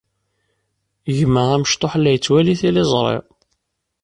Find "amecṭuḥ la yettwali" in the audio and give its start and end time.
1.55-2.55